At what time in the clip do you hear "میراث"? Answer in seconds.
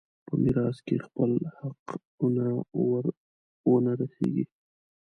0.41-0.77